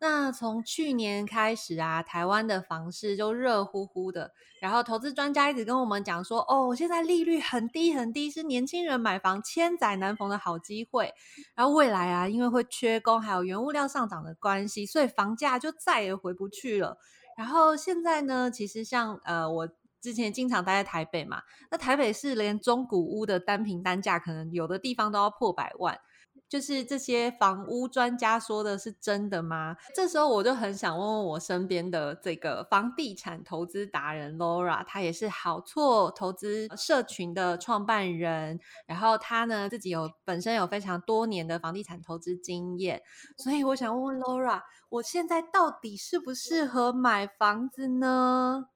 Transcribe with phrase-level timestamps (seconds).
[0.00, 11.12] 那从去年开始啊，台湾的房市就热乎乎的，然后投资专家一直跟我们讲说，哦，现在利率很低很低，是年轻人买房千载难逢的好机会。
[11.56, 16.96] 然后未来啊，因为会缺工，还有原物料上涨的关系，所以房价就再也回不去了。
[17.36, 19.68] 然后现在呢，其实像呃，我
[20.00, 25.98] 之前经常待在台北嘛，那台北市连中古屋的单平单价，可能有的地方都要破百万。
[26.48, 29.76] 就是这些房屋专家说的是真的吗？
[29.94, 43.02] 这时候我就很想问问我身边的这个房地产投资达人 Laura，她也是好错投资社群的创办人，然后她呢自己有本身有非常多年的房地产投资经验，
[43.36, 48.68] 所以我想问问 Laura，我现在到底适不适合买房子呢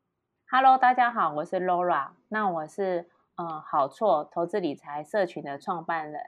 [0.51, 6.21] ？Hello，大家好，我是 Laura，那我是嗯好错投资理财社群的创办人。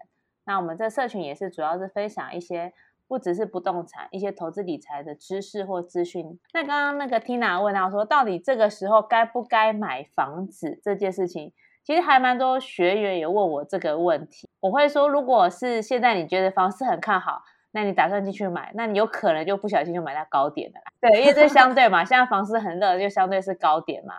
[0.47, 2.73] 那我们这社群也是主要是分享一些
[3.07, 6.39] 不只是不动产，一些投资理财的知识或资讯。
[6.53, 14.49] 那刚刚那个 Tina 问到说，到底这个时候该不该买房子这件事情，其实还蛮多学员也问我这个问题。
[14.61, 17.43] 我会说，如果是现在你觉得房市很看好，
[17.73, 20.81] 那你打算进去买，那你有可能就不小心就买到高点了。
[21.01, 24.17] 对，因为这相对嘛， 现在房市很热，就相对是高点嘛。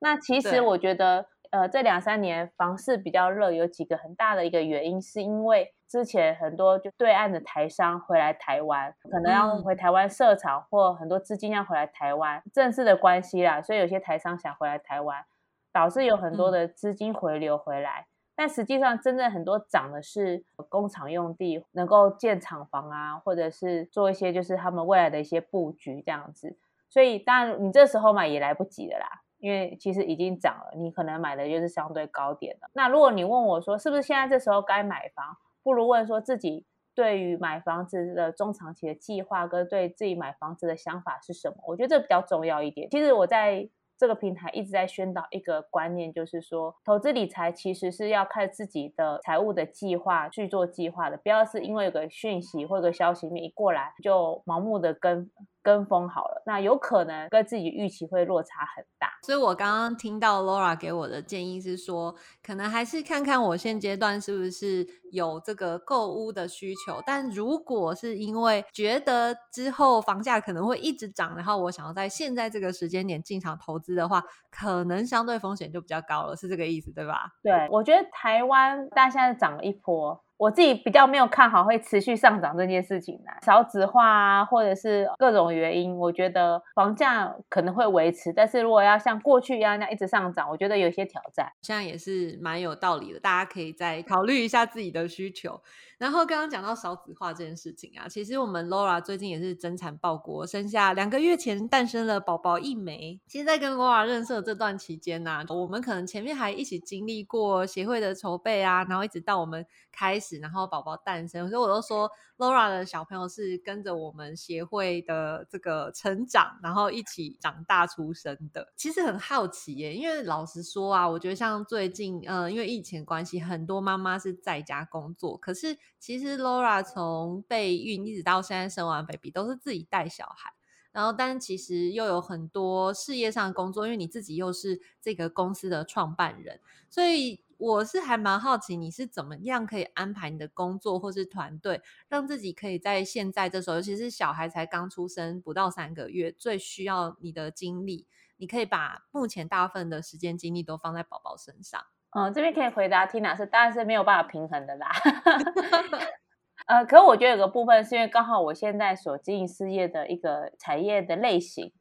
[0.00, 1.26] 那其实我觉得。
[1.50, 15.24] 呃，这两三年房市比较热，有几个很大的一个原因，是因为之前很多就对岸的台商回来台湾，可能要回台湾设厂，或很多资金要回来台湾，正式的关系啦，所以有些台商想回来台湾，
[15.72, 18.06] 导致有很多的资金回流回来。
[18.36, 26.56] 但实际上，真正很多涨的是工厂用地，能够建厂房啊，或者是做一些就是他们未来的一些布局这样子。
[26.88, 29.22] 所以，当然你这时候买也来不及了啦。
[29.38, 32.68] 因为其实已经涨了，你可能买的就是相对高点的。
[32.72, 35.36] 那如果你问我说，是不是现在这时候该买房？
[35.62, 41.56] 不如问说自己对于买房子的中长期的计划跟对自己买房子的想法是什么？
[41.66, 42.90] 我觉得这比较重要一点。
[42.90, 55.30] 其实我在这个平台一直在宣导一个观念，就是说投资理财其实是要看自己的财务的计划去做计划的，不要是因为有个讯息或者消息面一过来就盲目的跟。
[55.68, 59.10] 跟风好了，那有可能跟自己预期会落差很大。
[59.22, 67.02] 所以我刚刚听到 Laura 给我的建议是说，可能还是看看我现阶段是不是有这个购物的需求。
[67.04, 77.28] 但如果是因为觉得之后房价可能会一直涨，然后我想要在现在这个时间点进场投资的话，可能相对风险就比较高了，是这个意思对吧？
[77.42, 80.18] 对，我觉得台湾大家现在涨了一波。
[80.38, 91.52] 我自己比较没有看好会持续上涨这件事情的，少子化啊，或者是各种原因，我觉得房价可能会维持，但是如果要像过去一样那样一直上涨，我觉得有些挑战。
[91.60, 95.60] 现在也是蛮有道理的，大家可以再考虑一下自己的需求。
[95.98, 103.18] 然后刚刚讲到少子化这件事情啊，其实我们 Laura 最近也是增产报国，生下两个月前诞生了宝宝一枚。
[103.26, 118.70] 其实，在跟 Laura 认识的这段期间呢，我们可能前面还一起经历过协会的筹备啊，然后一直到我们开始，然后宝宝诞生，所以我都说 Laura 的小朋友是跟着我们协会的这个成长，然后一起长大出生的。
[118.76, 125.78] 其实很好奇耶，因为老实说啊，我觉得像最近，呃，因为疫情关系，很多妈妈是在家工作，可是。
[126.00, 130.52] 其实 Laura 从备孕一直到现在生完 baby 都是自己带小孩，
[130.92, 151.84] 然后但其实又有很多事业上的工作，因为你自己又是这个公司的创办人，所以我是还蛮好奇你是怎么样可以安排你的工作或是团队，让自己可以在现在这时候，尤其是小孩才刚出生不到三个月，最需要你的精力，你可以把目前大部分的时间精力都放在宝宝身上。
[152.10, 154.90] 嗯，这边可以回答 Tina 是，当然是没有办法平衡的啦。
[156.66, 161.72] 呃，可我觉得有个部分是因为刚好我现在所经营事业的一个产业的类型，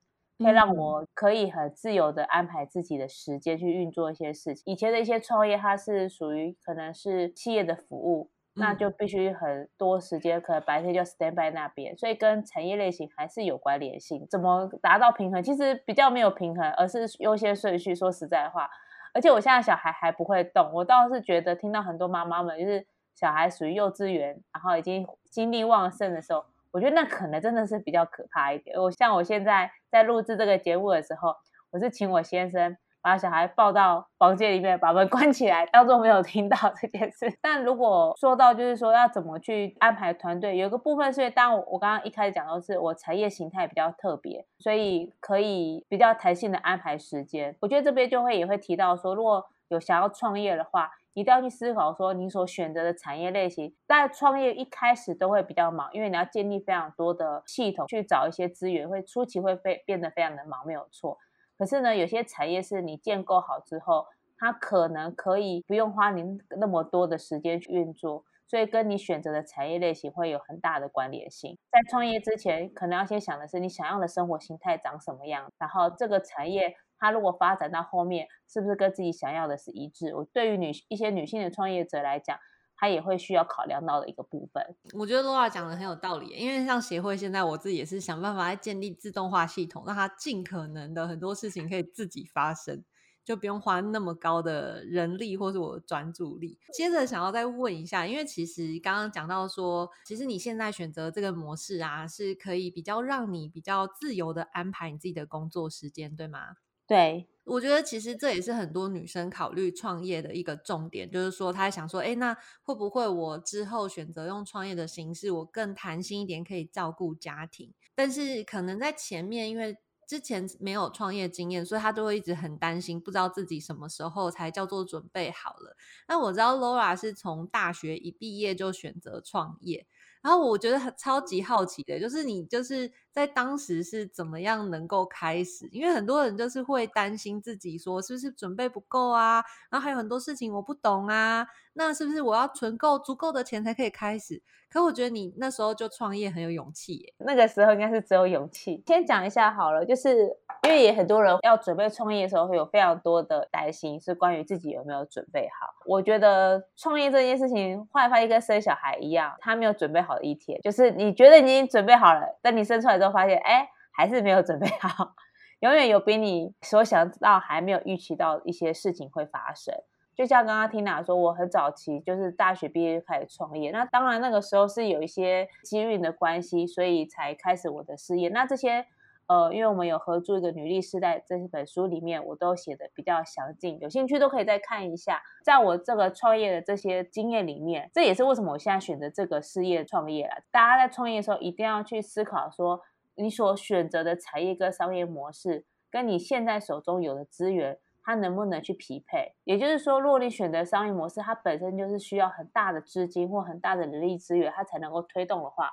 [0.43, 4.63] 会让我可以很自由的安排自己的时间去运作一些事情。
[4.65, 14.27] 以前的一些创业，它是属于可能是企业的服务，那就必须很多时间，可能白天就 stand by 那边，所以跟产业类型还是有关联性。
[14.29, 15.41] 怎么达到平衡？
[15.41, 17.95] 其实比较没有平衡，而是优先顺序。
[17.95, 18.69] 说实在话。
[19.13, 22.85] 而且我现在小孩还不会动，我倒是觉得听到很多妈妈们就是
[23.15, 26.45] 小孩属于幼稚园，然后已经精力旺盛的时候，
[26.77, 28.79] 我觉得那可能真的是比较可怕一点。
[28.79, 31.33] 我像我现在在录制这个节目的时候，
[31.71, 32.77] 我是请我先生。
[32.99, 37.33] 把小孩抱到房间里面，把门关起来，当做没有听到这件事。
[37.41, 47.55] 但如果说到就是说要怎么去安排团队，有一个部分是，当我我刚刚一开始讲到是我产业形态比较特别，所以可以比较弹性的安排时间。
[47.61, 50.91] 我觉得这边就会也会提到说，如果有想要创业的话。
[51.17, 61.17] 一定要去思考说，你所选择的产业类型，在创业一开始都会比较忙，因为你要建立非常多的系统，去找一些资源，会初期会非变得非常的忙，没有错。
[61.57, 64.05] 可是呢，有些产业是你建构好之后，
[64.37, 71.57] 它可能可以不用花您那么多的时间去运作，所以跟你选择的产业类型会有很大的关联性。
[71.71, 76.75] 在创业之前，可能要先想的是你想要的生活形态长什么样，然后这个产业。
[76.99, 80.13] 它如果发展到后面，是不是跟自己想要的是一致？
[80.15, 82.37] 我对于女一些女性的创业者来讲，
[82.75, 84.63] 她也会需要考量到的一个部分。
[84.93, 92.83] 我觉得 Laura 讲的很有道理，因为像协会现在，我自己也是想办法在建立自动化系统，让它尽可能的很多事情可以自己发生，
[93.25, 96.59] 就不用花那么高的人力或是我专注力。
[96.73, 106.55] 接着想要再问一下，因为其实刚刚讲到说，其实你现在选择这个模式啊，是可以比较让你比较自由的安排你自己的工作时间，对吗？
[106.87, 117.73] 对，我觉得其实这也是很多女生考虑创业的一个重点，就是说她想说，哎，那会不会我之后选择用创业的形式，我更弹性一点，可以照顾家庭？
[117.93, 119.75] 但是可能在前面，因为
[120.07, 125.75] 之前没有创业经验，所以她都会一直很担心，不知道自己什么时候才叫做准备好了。
[126.07, 129.85] 那我知道 Laura 是从大学一毕业就选择创业。
[130.23, 135.67] 然后我觉得很超级好奇的，就是你就是在当时是怎么样能够开始？
[135.71, 144.43] 因为很多人就是会担心自己说是不是准备不够啊，然后还有很多事情我不懂啊，那是不是我要存够足够的钱才可以开始？
[144.69, 147.13] 可我觉得你那时候就创业很有勇气耶。
[147.19, 148.83] 那个时候应该是只有勇气。
[148.85, 150.25] 先讲一下好了，就是
[150.63, 155.73] 因为也很多人要准备创业的时候会有非常多的担心，是关于自己有没有准备好。
[155.85, 165.15] 我觉得创业这件事情，后来发现跟生小孩一样，他没有准备好的一天，就是你觉得你已经准备好了，但你生出来之后发现，哎，还是没有准备好。
[165.59, 169.73] 永远有比你所想到还没有预期到一些事情会发生。
[170.15, 173.71] 就像刚刚听娜说，我很早期就是大学毕业就开始创业。
[173.71, 178.29] 那当然那个时候是有一些机运的关系，所以才开始我的事业。
[178.29, 178.85] 那这些
[179.27, 185.21] 呃，因为我们有合作一个女力世代这本书里面，我都写的比较详尽，有兴趣都可以再看一下。
[185.43, 190.43] 在我这个创业的这些经验里面，这也是为什么我现在选择这个事业创业了。
[190.49, 192.81] 大家在创业的时候一定要去思考说，
[193.17, 197.79] 你所选择的产业跟商业模式，跟你现在手中有的资源。
[198.09, 199.33] 它能不能去匹配？
[199.43, 205.69] 也就是说，如果你选择商业模式，它本身就是需要很大的资金或很大的人力资源，它才能够推动的话，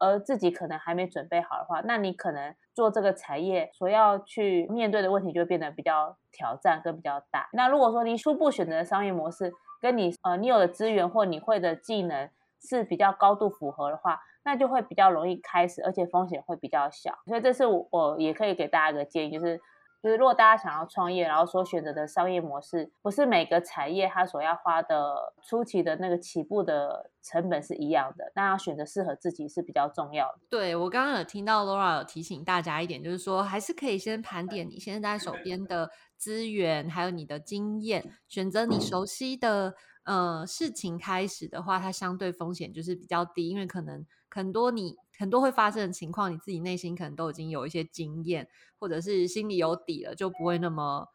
[0.00, 7.48] 而自己可能还没准备好的话，那你可能做这个产业所要去面对的问题就会变得比较挑战跟比较大。
[7.52, 12.28] 那如果说你初步选择的商业模式跟你呃你有的资源或你会的技能
[12.60, 17.18] 是比较高度符合的话，那就会比较容易开始，而且风险会比较小。
[17.26, 19.60] 所以这是我我也可以给大家一个建议，就是。
[20.02, 30.38] 就是如果大家想要创业，然后所选择的商业模式，不是每个产业它所要花的初期的那个起步的成本是一样的，那要选择适合自己是比较重要的。
[30.48, 39.74] 对我刚刚有听到 Laura 有提醒大家一点，就是说还是可以先盘点你现在手边的资源，还有你的经验，选择你熟悉的
[40.06, 44.96] 呃事情开始的话，它相对风险就是比较低，因为可能很多你。
[45.18, 48.46] 很多会发生的情况，你自己内心可能都已经有一些经验，
[48.78, 51.08] 或者是心里有底了，就不会那么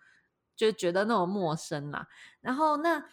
[0.55, 2.07] 就觉得那么陌生啦。
[2.39, 3.05] 然后那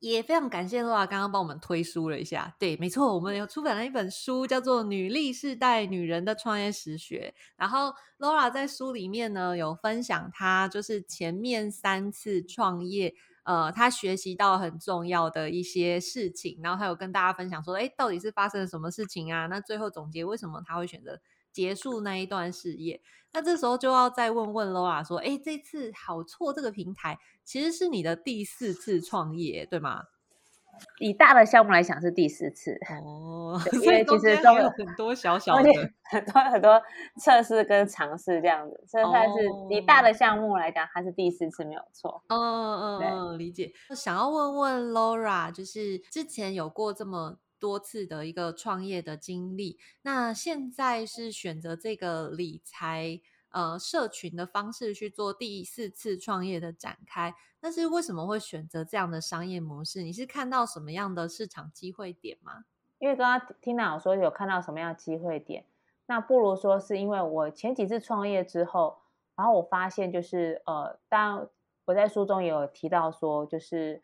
[0.00, 7.34] 也非常感谢 Laura 刚刚帮我们推书了一下，对，没错，我们有出版了一本书，叫做《女力世代女人的创业实学》。
[7.56, 13.14] 然后 Laura 在书里面呢有分享她就是前面三次创业。
[13.44, 19.46] 呃，他学习到很重要的一些事情，然后他有跟大家分享说，哎，到底是发生了什么事情啊？
[19.46, 21.20] 那最后总结为什么他会选择
[21.52, 23.00] 结束那一段事业？
[23.32, 30.04] 那这时候就要再问问 Laura 说，哎，这次好错这个平台其实是你的第四次创业，对吗？
[30.98, 35.70] 以大的项目来讲是第四次哦， 因为其实都有很多小小的
[36.04, 36.80] 很多很多
[37.18, 39.34] 测试跟尝试这样子，所以算是
[39.70, 42.22] 以大的项目来讲，它是第四次没有错。
[42.28, 43.72] 嗯嗯嗯，理解。
[43.94, 53.20] 想要问问 Laura，就是之前有过这么多次的一个创业的经历，那现在是选择这个理财。
[53.54, 60.02] 呃，社群的方式去做第四次创业的展开，但是为什么会选择这样的商业模式？
[60.02, 62.64] 你是看到什么样的市场机会点吗？
[62.98, 65.64] 因为刚刚听到说有看到什么样的机会点，
[66.06, 68.98] 那不如说是因为我前几次创业之后，
[69.36, 71.48] 然后我发现就是呃，当
[71.84, 74.02] 我在书中也有提到说，就是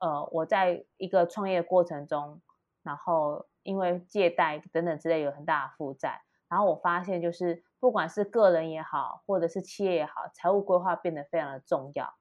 [0.00, 2.40] 呃，我在一个创业过程中，
[2.82, 12.14] 然后因为借贷等等之类有很大的负债，然后我发现就是不管是个人也好，或者是企业也好，财务规划变得非常的重要。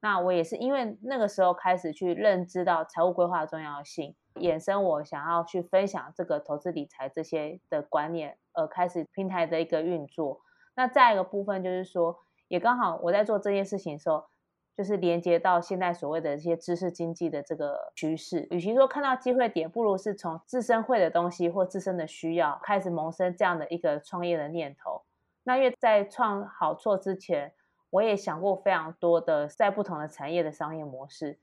[0.00, 10.40] 那我也是因为那个时候开始去认知到财务规划的重要性，衍生我想要去分享这个投资理财这些的观念，而开始平台的一个运作。
[10.74, 12.18] 那再一个部分就是说，
[12.48, 14.24] 也刚好我在做这件事情的时候，
[14.76, 18.46] 就是连接到现在所谓的这些知识经济的这个趋势。
[18.50, 25.02] 与其说看到机会点，不如是从自身会的东西或自身的需要开始萌生这样的一个创业的念头。
[25.44, 27.52] 那因为在创好错之前。
[27.92, 31.38] 我也想过非常多的在不同的产业的商业模式，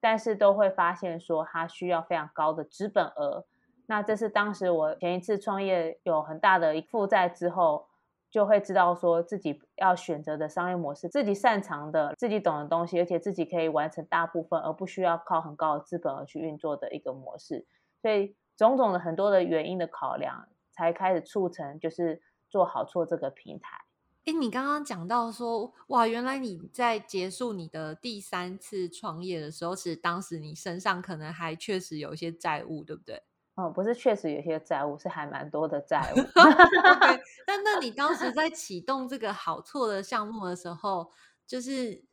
[0.00, 3.44] 但是都会发现说它需要非常高的资本额。
[3.84, 7.86] 那这是当时我前一次创业有很大的负债之后，
[8.30, 17.66] 就会知道说自己要选择的商业模式，自己擅长的、自己懂的东西，而且自己可以完成大部分，而不需要靠很高的资本而去运作的一个模式。
[18.00, 23.78] 所以种种的很多的原因的考量，才开始促成就是做好做这个平台。
[24.26, 33.22] 哎，你刚刚讲到说，哇，原来你在结束你的第三次创业的时候，其实当时你身上可能还确实有一些债务，对不对？
[33.60, 36.18] 哦，不是，确实有些债务，是还蛮多的债务。
[37.46, 41.10] 但 那你当时在启动这个好错的项目的时候，
[41.46, 42.04] 就是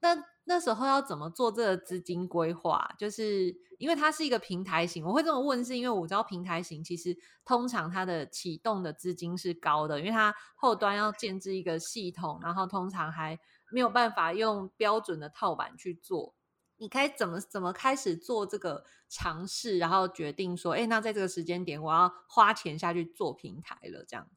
[0.00, 0.24] 那。
[0.48, 2.88] 那时候要怎么做这个资金规划？
[2.96, 13.36] 就是因为它是一个平台型，我会这么问，是因为我知道平台型其实通常它的启动的资金是高的，因为它后端要建置一个系统，然后通常还
[13.72, 16.36] 没有办法用标准的套板去做。
[16.78, 24.28] 你开怎么怎么开始做这个尝试，然后决定说，哎，那在这个时间点我要花钱下去做平台了，这样。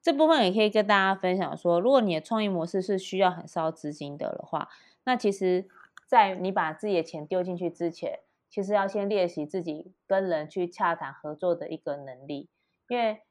[0.00, 4.68] 这部分也可以跟大家分享说，如果你的创业模式是需要很烧资金的话。
[5.04, 5.66] 那其实，
[6.06, 12.50] 在你把自己的钱丢进去之前，其实要先练习自己跟人去洽谈合作的一个能力。
[12.88, 13.22] 因为，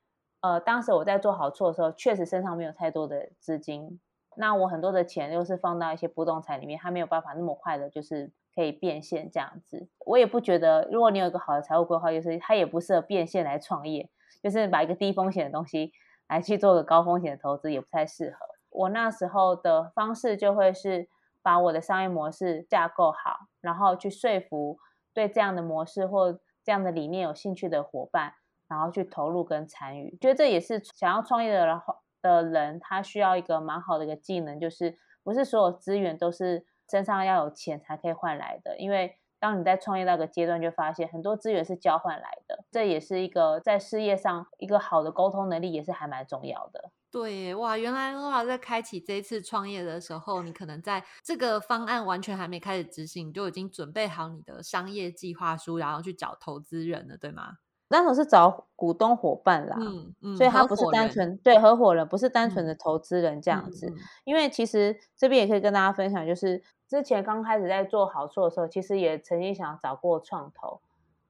[0.42, 4.00] 呃，当时我在做好错的时候，确实身上没有太多的资金，
[4.36, 9.88] 那我很多的钱又是放到一些不动产里面，它没有办法那么快的，就是可以变现这样子。
[10.06, 14.10] 我也不觉得，如果你有一个好的财务规划，就是它也不适合变现来创业，
[14.42, 15.92] 就是把一个低风险的东西
[16.28, 18.38] 来去做个高风险的投资，也不太适合。
[18.72, 21.08] 我那时候的方式就会是。
[21.44, 24.78] 把我的商业模式架构好，然后去说服
[25.14, 28.34] 对这样的模式或这样的理念有兴趣的伙伴，
[28.68, 30.18] 然后去投入跟参与。
[30.20, 31.80] 觉得这也是想要创业的人
[32.22, 38.77] 的人，他需要一个蛮好的一个技能，就是不是所有资源都是身上要有钱才可以换来的。
[38.77, 42.65] 因为当你在创业那个阶段，就发现很多资源是交换来的。
[42.72, 46.91] 这也是一个在事业上一个好的沟通能力，也是还蛮重要的。
[47.10, 57.60] 对，哇，原来的话，在开启这一次创业的时候，你可能在这个方案完全还没开始执行，就已经准备好你的商业计划书，然后去找投资人了，对吗？
[57.89, 63.94] 那时候是找股东伙伴啦，嗯嗯，所以他不是单纯对合伙人，不是单纯的投资人这样子。
[64.25, 70.82] 因为其实这边也可以跟大家分享，就是之前刚开始在做好处的时候，其实也曾经想找过创投，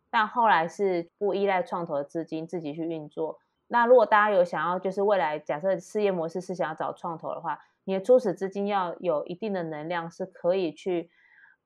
[0.09, 3.39] 但后来是不依赖创投的资金，自己去运作。
[3.67, 11.09] 那如果大家有想要，就是未来假设事业模式是想要找创投的话，你的初始资金要有一定的能量，是可以去，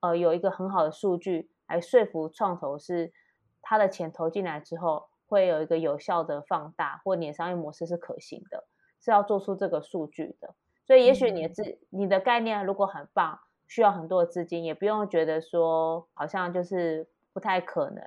[0.00, 3.12] 呃，有一个很好的数据来说服创投，是
[3.62, 8.64] 他的钱投进来之后会有一个有效的放大，或你的商业模式是可行的，
[9.00, 10.54] 是要做出这个数据的。
[10.84, 13.38] 所以，也许你的资你的概念如果很棒，
[13.68, 18.04] 需要很多的资金，也不用觉得说好像就是不太可能。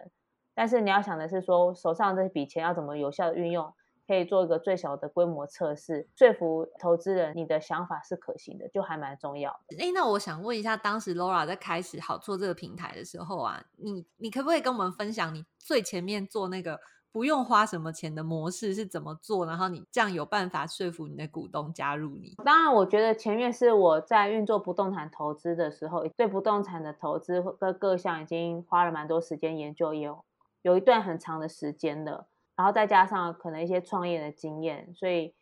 [0.53, 3.73] 但是你要想的是说，手上这笔钱要怎么有效的运用。
[4.07, 9.77] 可以做一个最小的规模测试，说服投资人你的想法是可行的，就还蛮重要的。
[9.79, 16.79] 哎，那我想问一下，当时 Laura 在开始好做这个平台的时候啊，你你可不可以跟我们分享你最前面做那个
[17.11, 19.45] 不用花什么钱的模式是怎么做？
[19.45, 22.35] 然后你这样有办法说服你的股东加入你？
[22.43, 30.23] 当然，我觉得前面是我在运作不动产投资的时候，对不动产的投资各各项已经花了蛮多时间研究，也有
[30.61, 32.27] 有一段很长的时间的。
[32.55, 35.35] 然后再加上可能一些创业的经验，所以，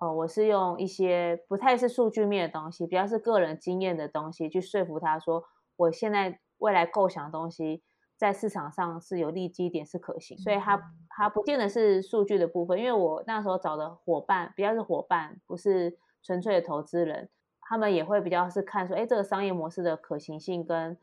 [0.00, 5.44] 呃，我是用一些不太是数据面的东西，比较是个人经验的东西，去说服他说，
[5.76, 7.82] 我现在未来构想的东西
[8.16, 10.38] 在市场上是有利基点，是可行。
[10.38, 10.80] 所以，他
[11.10, 17.28] 他不见得是数据的部分，因为我那时候找的伙伴比较是伙伴，不是纯粹的投资人，
[17.60, 20.96] 他们也会比较是看说，哎，这个商业模式的可行性跟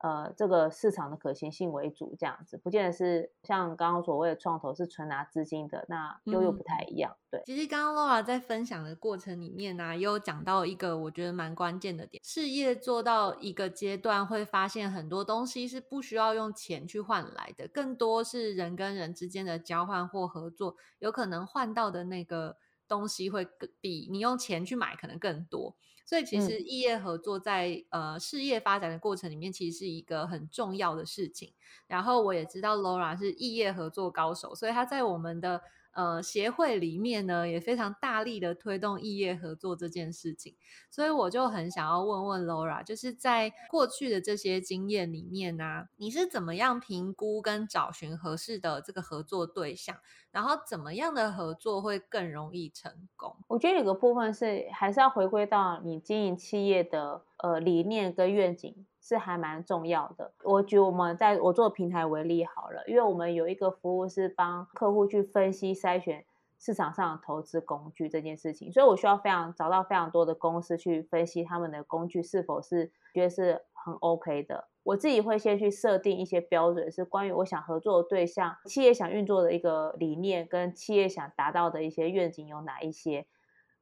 [0.00, 7.16] 呃这个市场的可行性为主，这样子，不见得是像刚刚所谓的创投是纯拿资金的，那又又不太一样。
[7.30, 22.56] 对，其实刚刚 Laura 在分享的过程里面呢，也有讲到一个我觉得蛮关键的点，事业做到一个阶段，会发现很多东西是不需要用钱去换来的，更多是人跟人之间的交换或合作，有可能换到的那个
[22.88, 25.76] 东西会更比你用钱去买可能更多。
[26.10, 31.52] 所以其实异业合作在呃事业发展的过程里面，其实是一个很重要的事情。
[31.86, 35.62] 然后我也知道 Laura 是异业合作高手，所以他在我们的。
[35.92, 40.54] 呃，协会里面呢也非常大力的推动异业合作这件事情，
[40.90, 49.96] 所以我就很想要问问 Laura，就是在过去的这些经验里面呢，你是怎么样评估跟找寻合适的这个合作对象，
[50.30, 53.36] 然后怎么样的合作会更容易成功？
[53.48, 58.86] 我觉得有个部分是还是要回归到你经营企业的呃理念跟愿景。
[59.00, 60.32] 是还蛮重要的。
[60.44, 66.26] 我举我们在我做平台为例好了，因为我们有一个服务是帮客户去分析筛选
[66.58, 74.68] 市场上的投资工具这件事情，所以我需要非常找到非常多的公司去分析他们的工具是否是觉得是很 OK 的。
[74.82, 83.26] 我自己会先去设定一些标准，是关于我想合作的对象、企业想运作的一个理念跟企业想达到的一些愿景有哪一些。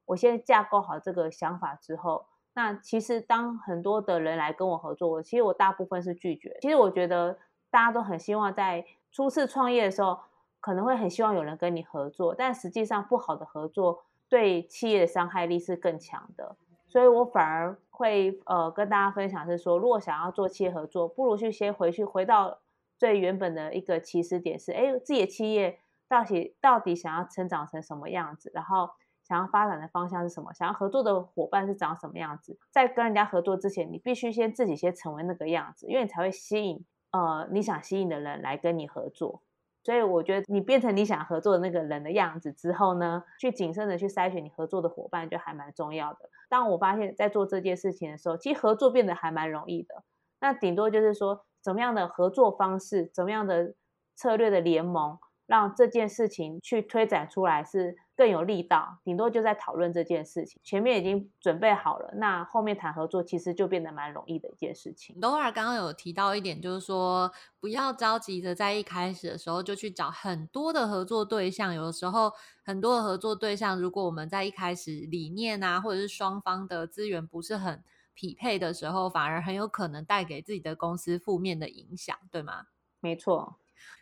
[0.05, 2.25] 我先架构好这个想法之后。
[2.61, 6.57] 那其实当很多的人来跟我合作，我其实我大部分是拒绝。
[6.59, 7.39] 其实我觉得
[7.69, 10.19] 大家都很希望在初次创业的时候，
[10.59, 16.57] 可能会很希望有人跟你合作，但实际上不好的合作对企业的伤害力是更强的。
[16.85, 22.59] 所以我反而会呃跟大家分享是说，如果想要做企业合作，不如去先回去回到
[22.97, 28.89] 最原本的一个起始点是，哎，自己的企业到底到底想要成长成什么样子，然后。
[29.29, 30.51] 想要发展的方向是什么？
[30.55, 32.57] 想要合作的伙伴是长什么样子？
[32.71, 39.43] 在跟人家合作之前，你必须先自己先成为那个样子，因为你才会吸引呃你想吸引的人来跟你合作。
[39.83, 46.29] 所以我觉得你变成你想合作的那个人的样子之后呢，去谨慎的去筛选你合作的伙伴，就还蛮重要的。
[46.49, 50.03] 当我发现，在做这件事情的时候，其实合作变得还蛮容易的。
[50.41, 53.75] 那顶多就是说，怎么样的合作方式，怎么样的
[54.15, 57.95] 策略的联盟，让这件事情去推展出来是。
[58.19, 65.15] 更有力道，顶多就在讨论这件事情，前面已经准备好了，那后面谈合作其实就变得蛮容易的一件事情。
[65.21, 72.33] Laura 刚刚有提到一点，就是说不要着急的在一开始的时候就去找很多的合作对象，有的时候
[72.65, 77.81] 很多的合作对象，如果我们在一开始理念啊，或者是双方的资源不是很
[78.13, 82.65] 匹配的时候，反而很有可能带给自己的公司负面的影响，对吗？
[82.99, 83.55] 没错。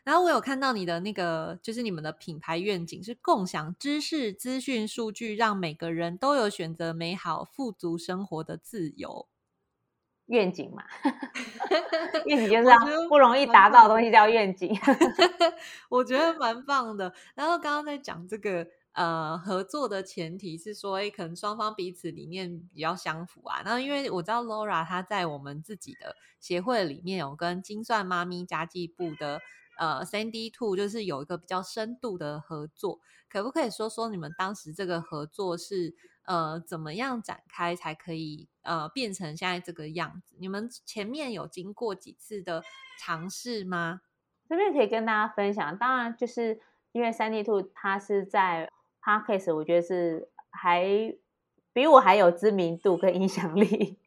[0.04, 9.28] 然后我有看到你的那个，就是你们的品牌愿景是共享知识、资讯、数据，让每个人都有选择美好、富足生活的自由。
[10.28, 10.84] 愿景嘛，
[12.26, 14.78] 愿景就是不容易达到的东西叫愿景。
[15.88, 17.14] 我觉得蛮棒的。
[17.34, 23.62] 然后刚刚在讲这个呃合作的前提是说，哎，可能双方彼此理念比较相符啊。
[23.64, 29.42] 那因为我知道 Laura 她在我们自己的协会里面有跟精算妈咪家计部的。
[29.78, 40.36] 呃，Sandy Two 就是有一个比较深度的合作，可不可以说说你们当时这个合作是呃怎么样展开才可以呃变成现在这个样子？
[40.40, 42.64] 你们前面有经过几次的
[43.00, 44.02] 尝试吗？
[44.50, 46.60] 这边可以跟大家分享，当然就是
[46.92, 51.14] 因为 Sandy Two 它是在 Parkes，我觉得是还
[51.74, 54.00] 比我还有知名度跟影响力。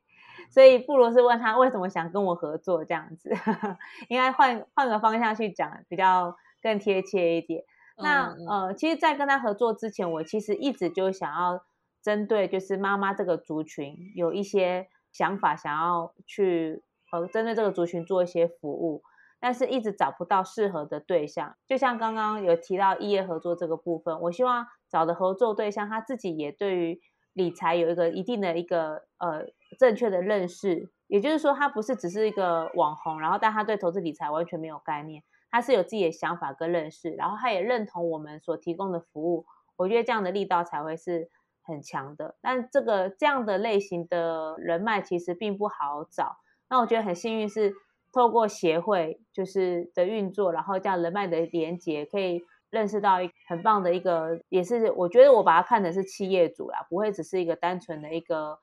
[0.51, 3.31] 所以不如是问他为什么想跟我合作这样子，
[4.11, 7.65] 应该换换个方向去讲比较更贴切一点。
[7.97, 11.65] 那呃，其实，在跟他合作之前，我其实一直就想要
[12.03, 16.83] 针对就是妈妈这个族群有一些想法，想要去
[17.13, 19.03] 呃针对这个族群做一些服务，
[19.39, 21.57] 但是一直找不到适合的对象。
[21.67, 27.01] 就像刚刚有提到异业合作这个部分，我希望找的合作对象他自己也对于
[27.35, 29.47] 理财有一个一定的一个呃。
[29.79, 39.47] 正确的认识，也就是说，他不是只是一个网红，然后但他对投资理财完全没有概念，他是有自己的想法跟认识，然后他也认同我们所提供的服务。
[39.77, 41.31] 我觉得这样的力道才会是
[41.63, 42.37] 很强的。
[42.41, 46.37] 但这个这样的类型的人脉其实并不好找。
[46.69, 47.73] 那我觉得很幸运是
[48.13, 58.59] 透过协会就是的运作，然后这样人脉的连接，可以认识到一很棒的一个，也是我觉得我把它看成是企业主啦，不会只是一个单纯的一个。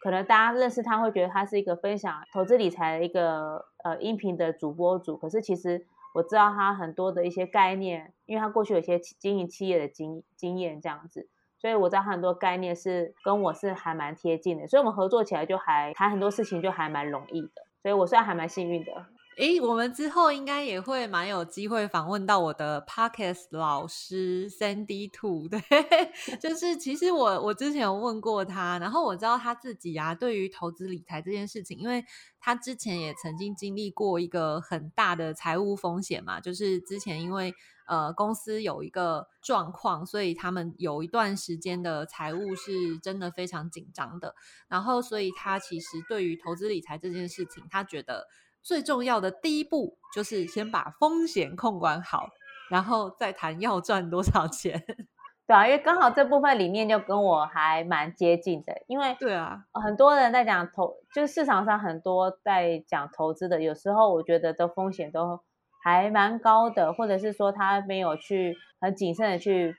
[0.00, 17.62] 可能大家认识他会觉得他是一个分享投资理财的一个呃音频的主播主，可是其实我知道他很多的一些概念，因为他过去有些经营企业的经经验这样子，所以我知道他很多概念是跟我是还蛮贴近的，所以我们合作起来就还谈很多事情就还蛮容易的。
[17.82, 18.92] 所以我算还蛮幸运的。
[19.36, 25.58] 诶，我们之后应该也会蛮有机会访问到我的 Podcast 老师 Sandy Two，对，
[26.38, 32.04] 就是其实我我之前有问过他，然后我知道他自己啊，对于投资理财这件事情，因为
[32.38, 37.54] 他之前也曾经经历过一个很大的财务风险嘛，就是之前因为
[37.86, 44.34] 呃公司有一个状况，所以他们有一段时间的财务是真的非常紧张的，
[44.68, 48.26] 然后所以他其实对于投资理财这件事情，他觉得。
[48.62, 52.28] 最重要的第一步就是先把风险控管好，
[52.70, 54.82] 然后再谈要赚多少钱。
[55.46, 58.72] 对啊，因为刚好这部分理念就跟我还蛮接近的。
[58.86, 65.40] 因为对啊，很多人在讲投，就是市场上很多在讲投资的，有时候我觉得的风险都
[65.82, 69.74] 还蛮高的，或者是说他没有去很谨慎的去。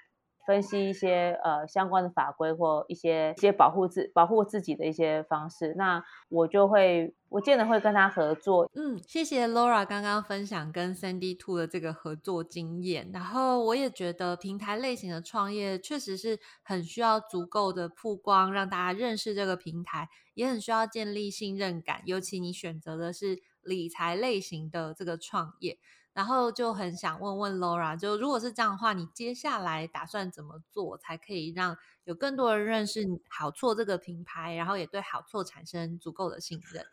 [0.48, 8.70] 分析一些呃相关的法规或一些一些保护自保护自己的一些方式，那我就会我见得会跟他合作。
[8.74, 13.10] 嗯，谢谢 Laura 刚刚分享跟 Sandy Two 的这个合作经验。
[13.14, 22.02] 然后我也觉得平台类型的创业确实是很需要足够的曝光，让大家认识这个平台，也很需要建立信任感。
[22.06, 25.80] 尤其你选择的是理财类型的这个创业。
[26.14, 36.86] 然后就很想问问 Laura，就如果是这样的话，你接下来打算怎么做，才可以让有更多人认识好错这个品牌，然后也对好错产生足够的信任？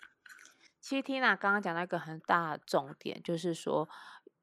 [0.80, 3.88] 其实 Tina 刚刚讲到一个很大的重点，就是说，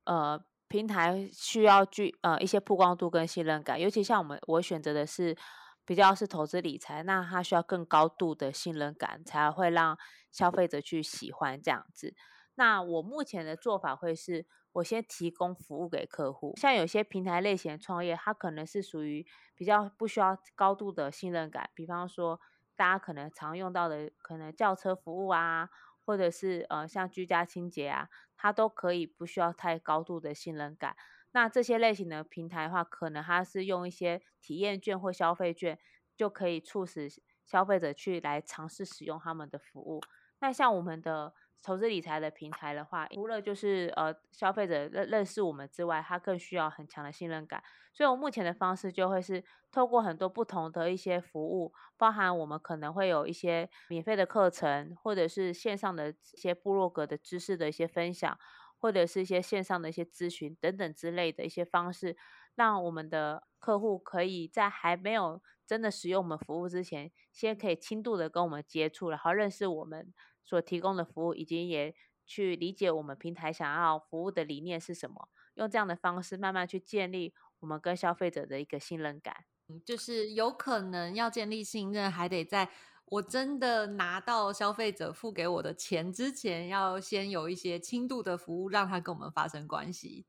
[0.06, 5.38] 呃，平台需要具呃一些曝光度跟信任感，尤其像我们我选择的是
[5.86, 9.98] 比较是投资理财，那它需要更高度的信任感，才会让
[10.32, 12.14] 消费者去喜欢这样子。
[12.56, 14.46] 那我目前的做法会是。
[14.76, 22.38] 我先提供服务给客户，像有些平台类型的创业，它可能是属于比较不需要高度的信任感，比方说
[22.76, 25.70] 大家可能常用到的，可能轿车服务啊，
[26.06, 30.96] 或者是呃像居家清洁啊，它都可以不需要太高度的信任感。
[31.32, 35.80] 那这些类型的平台的话，可能它是用一些体验券或消费券，
[36.16, 37.10] 就可以促使
[37.44, 40.02] 消费者去来尝试使用他们的服务。
[40.40, 41.34] 那像我们的。
[41.62, 47.64] 投资理财的平台的话，除了就是呃消费者认认识我们之外，他更需要很强的信任感。
[47.92, 58.38] 所以，我目前的方式就会是透过很多不同的一些服务，包含我们可能会有一些免费的课程，或者是线上的一些部落格的知识的一些分享，
[58.78, 62.18] 或者是一些线上的一些咨询等等之类的一些方式，
[62.56, 70.14] 让我们的客户可以在还没有真的使用我们服务之前，先可以轻度的跟我们接触，然后认识我们。
[70.46, 71.94] 所提供的服务，以及也
[72.26, 79.46] 去理解我们平台想要服务的理念是什么，用这样的方式慢慢去建立我们跟消费者的一个信任感。
[79.68, 82.70] 嗯，就是有可能要建立信任，还得在
[83.06, 90.26] 我真的拿到消费者付给我的钱之前，要先有一些轻度的服务，让他跟我们发生关系。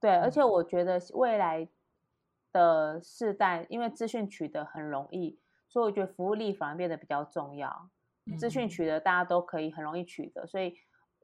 [0.00, 1.68] 对，而且我觉得未来
[2.52, 7.90] 的世代，因为资讯取得很容易，所以我觉得服务力反而变得比较重要。
[8.38, 10.74] 资讯取得大家都可以很容易取得，所以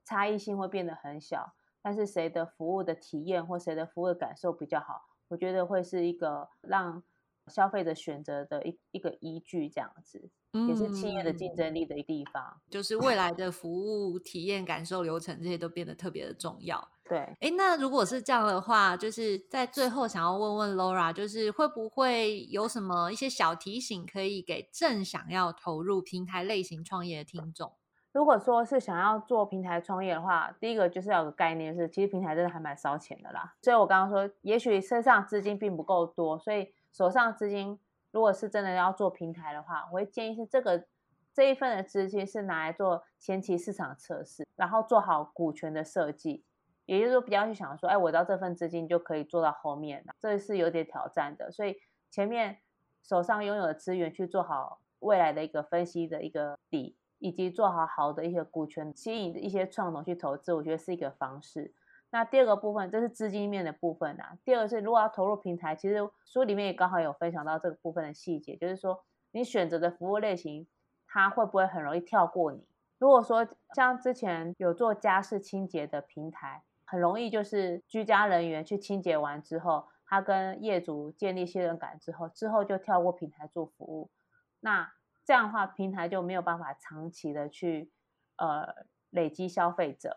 [0.04, 1.54] 差异性会变得很小。
[1.82, 7.02] 但是谁的服务的体验或谁的服务的感受比较好，我觉得会是一个让
[7.50, 12.60] 消费者选择的一一个依据，这样子也是企业的竞争力的一个地方。
[12.70, 16.88] 就是未来的服务体验、感受、流程这些都变得特别的重要。
[17.04, 27.72] 对，哎，那如果是这样的话，就是在最后想要问问 Laura，就是会不会有什么一些小提醒可以给正想要投入平台类型创业的听众？
[28.12, 33.54] 如果说是想要做平台创业的话，第一个就是要有个概念，是其实平台真的还蛮烧钱的啦。
[33.62, 37.78] 所以我刚刚说，也许身上资金并不够多，所以手上资金
[38.10, 40.86] 如果是真的要做平台的话，我会建议是这个
[41.32, 46.44] 这一份的资金是拿来做前期市场测试，然后做好股权的设计。
[46.86, 51.52] 也就是说，不要去想说，哎，我到这份资金就可以做到后面，这是有点挑战的。
[51.52, 51.76] 所以
[52.10, 52.58] 前面
[53.04, 61.72] 手上拥有的资源去做好未来的一个分析的一个底，以及做好好的一些股权，吸引一些创投去投资，我觉得是一个方式。
[62.10, 64.36] 那第二个部分，这是资金面的部分啊。
[64.44, 70.66] 第二个是，如果要投入平台，其实书里面也刚好有分享到这个部分的细节，就是说你选择的服务类型，
[71.06, 72.66] 它会不会很容易跳过你？
[72.98, 76.62] 如果说像之前有做家事清洁的平台。
[76.90, 84.10] 很容易就是居家人员去清洁完之后，他跟业主建立信任感之后，之后就跳过平台做服务。
[84.58, 84.92] 那
[85.24, 87.92] 这样的话，平台就没有办法长期的去
[88.38, 88.74] 呃
[89.10, 90.16] 累积消费者。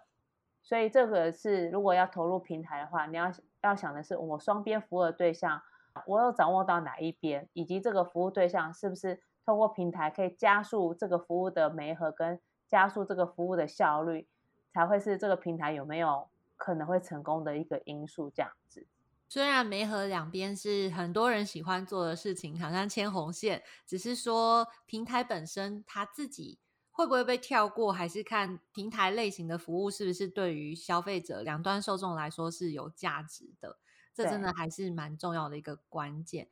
[0.63, 5.61] 所以这个是如果要投入平台的话，你要要想的是我双边服务的对象，
[6.07, 12.39] 我有掌握到哪一边，以及这个服务对象是不是通过平台可以加速这个服务的媒合跟。
[12.65, 14.27] 加速这个服务的效率，
[14.73, 18.31] 才会是这个平台有没有可能会成功的一个因素。
[18.31, 18.87] 这样子，
[19.29, 26.57] 虽然媒合两边是很多人喜欢做的事情，好像牵红线，只是说平台本身它自己
[26.93, 33.77] 会不会被跳过，还是看平台类型的服务是不是对于消费者两端受众来说是有价值的。
[34.13, 36.47] 这真的还是蛮重要的一个关键。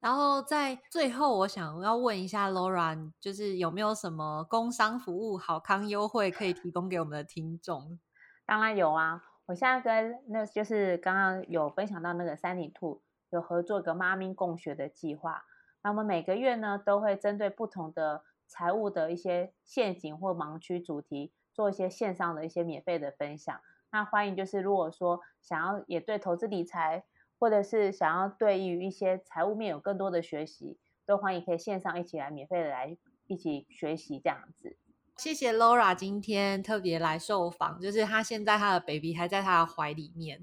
[0.00, 8.00] 然后在最后，我想要问一下 Laura，就是有没有什么工商服务好康优惠可以提供给我们的听众？
[8.46, 9.22] 当然有啊！
[9.44, 15.44] 我现在跟那就是刚刚有分享到那个三里兔有合作一个妈咪共学的计划。
[15.82, 23.58] 那我们每个月呢，都会针对不同的财务的一些陷阱或盲区主题，做一些线上的一些免费的分享。
[23.90, 27.04] 那欢迎就是如果说想要也对投资理财。
[27.42, 34.76] 或者是想要对于一些财务面有更多的学习，都欢迎可以线上一起来免费的来一起学习这样子。
[35.16, 40.38] 谢谢 Laura 今天特别来受访，就是她现在她的 baby 还在她的怀里面，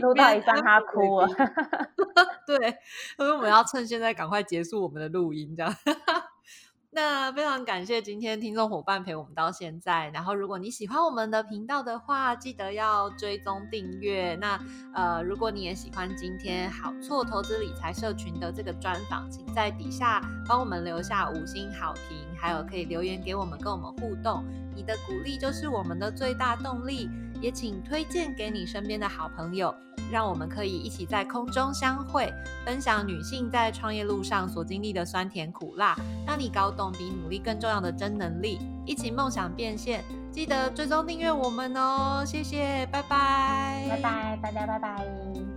[0.00, 1.28] 录到一半他哭了。
[2.48, 2.76] 对，
[3.16, 5.72] 所以我们要趁现在赶快结束我们的录音，这样。
[6.94, 10.08] 那非常感谢今天听众伙伴陪我们到现在。
[10.10, 14.36] 然后，如果你喜欢我们的频道的话，记得要追踪订阅。
[14.36, 14.56] 那
[14.94, 24.44] 呃，如果你也喜欢今天好错投资理财社群的这个专访，请在底下帮我们留下五星好评，还有可以留言给我们，跟我们互动。
[24.72, 27.10] 你的鼓励就是我们的最大动力。
[27.44, 29.74] 也请推荐给你身边的好朋友，
[30.10, 32.32] 让我们可以一起在空中相会，
[32.64, 35.94] 分享女性在创业路上所经历的酸甜苦辣，
[36.26, 40.02] 让你搞懂比努力更重要的真能力，一起梦想变现。
[40.32, 45.53] 记得追踪订阅我们哦，谢谢，拜拜，拜拜，大家拜拜。